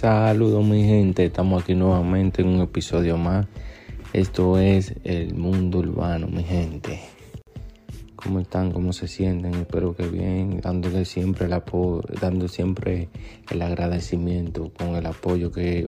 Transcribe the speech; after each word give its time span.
Saludos 0.00 0.64
mi 0.64 0.84
gente, 0.84 1.24
estamos 1.24 1.60
aquí 1.60 1.74
nuevamente 1.74 2.42
en 2.42 2.50
un 2.50 2.60
episodio 2.60 3.18
más. 3.18 3.48
Esto 4.12 4.56
es 4.56 4.94
el 5.02 5.34
mundo 5.34 5.80
urbano, 5.80 6.28
mi 6.28 6.44
gente. 6.44 7.00
¿Cómo 8.14 8.38
están? 8.38 8.70
¿Cómo 8.70 8.92
se 8.92 9.08
sienten? 9.08 9.54
Espero 9.54 9.96
que 9.96 10.06
bien, 10.06 10.60
dándole 10.60 11.04
siempre 11.04 11.46
el 11.46 11.52
apoyo, 11.52 12.04
dando 12.20 12.46
siempre 12.46 13.08
el 13.50 13.60
agradecimiento 13.60 14.72
con 14.72 14.94
el 14.94 15.04
apoyo 15.04 15.50
que 15.50 15.87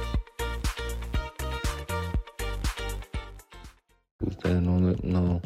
Ustedes 4.41 4.61
no, 4.63 4.79
no, 4.79 5.41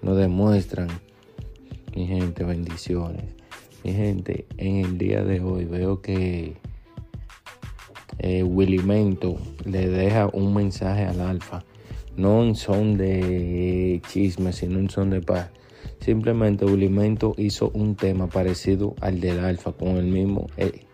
no 0.00 0.14
demuestran. 0.14 0.88
Mi 1.96 2.06
gente, 2.06 2.44
bendiciones. 2.44 3.24
Mi 3.82 3.92
gente, 3.92 4.46
en 4.58 4.76
el 4.76 4.96
día 4.96 5.24
de 5.24 5.40
hoy 5.40 5.64
veo 5.64 6.00
que 6.00 6.54
eh, 8.18 8.44
Willy 8.44 8.78
Mento 8.78 9.38
le 9.64 9.88
deja 9.88 10.28
un 10.32 10.54
mensaje 10.54 11.04
al 11.04 11.20
Alfa. 11.20 11.64
No 12.16 12.44
en 12.44 12.54
son 12.54 12.96
de 12.96 14.00
chisme, 14.08 14.52
sino 14.52 14.78
en 14.78 14.88
son 14.88 15.10
de 15.10 15.20
paz. 15.20 15.50
Simplemente 15.98 16.64
Willy 16.64 16.88
Mento 16.88 17.34
hizo 17.38 17.70
un 17.74 17.96
tema 17.96 18.28
parecido 18.28 18.94
al 19.00 19.20
del 19.20 19.40
Alfa, 19.40 19.72
con 19.72 19.96
el 19.96 20.06
mismo, 20.06 20.46
eh, 20.56 20.84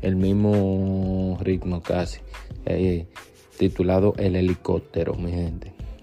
el 0.00 0.16
mismo 0.16 1.38
ritmo 1.40 1.80
casi. 1.80 2.18
Eh, 2.66 3.06
titulado 3.56 4.14
El 4.18 4.34
helicóptero, 4.34 5.14
mi 5.14 5.30
gente. 5.30 5.71